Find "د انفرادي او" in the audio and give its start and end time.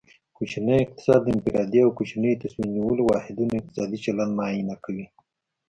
1.23-1.89